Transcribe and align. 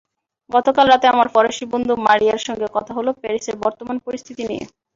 গতকাল 0.49 0.85
রাতে 0.87 1.05
আমার 1.07 1.27
ফরাসি 1.33 1.65
বন্ধু 1.73 1.93
মারিয়ার 2.05 2.45
সঙ্গে 2.47 2.67
কথা 2.75 2.91
হলো 2.97 3.11
প্যারিসের 3.21 3.55
বর্তমান 3.63 3.97
পরিস্থিতি 4.05 4.43
নিয়ে। 4.49 4.63